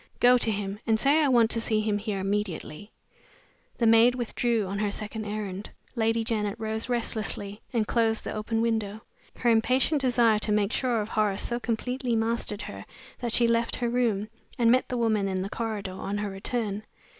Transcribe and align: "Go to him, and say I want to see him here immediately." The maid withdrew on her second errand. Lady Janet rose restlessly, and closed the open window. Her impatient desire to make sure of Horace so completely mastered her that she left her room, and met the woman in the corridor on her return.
"Go 0.19 0.35
to 0.39 0.49
him, 0.49 0.79
and 0.87 0.99
say 0.99 1.21
I 1.21 1.27
want 1.27 1.51
to 1.51 1.61
see 1.61 1.79
him 1.79 1.99
here 1.99 2.17
immediately." 2.19 2.89
The 3.77 3.85
maid 3.85 4.15
withdrew 4.15 4.65
on 4.65 4.79
her 4.79 4.89
second 4.89 5.25
errand. 5.25 5.69
Lady 5.95 6.23
Janet 6.23 6.55
rose 6.57 6.89
restlessly, 6.89 7.61
and 7.71 7.85
closed 7.85 8.23
the 8.23 8.33
open 8.33 8.61
window. 8.61 9.01
Her 9.37 9.51
impatient 9.51 10.01
desire 10.01 10.39
to 10.39 10.51
make 10.51 10.71
sure 10.73 11.01
of 11.01 11.09
Horace 11.09 11.43
so 11.47 11.59
completely 11.59 12.15
mastered 12.15 12.63
her 12.63 12.83
that 13.19 13.31
she 13.31 13.47
left 13.47 13.75
her 13.75 13.89
room, 13.89 14.27
and 14.57 14.71
met 14.71 14.89
the 14.89 14.97
woman 14.97 15.27
in 15.27 15.43
the 15.43 15.49
corridor 15.51 15.93
on 15.93 16.17
her 16.17 16.31
return. 16.31 16.81